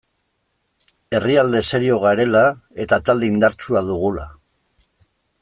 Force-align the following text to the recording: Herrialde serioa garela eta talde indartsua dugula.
Herrialde 1.17 1.61
serioa 1.69 1.99
garela 2.05 2.41
eta 2.87 3.01
talde 3.11 3.31
indartsua 3.35 3.85
dugula. 3.93 4.27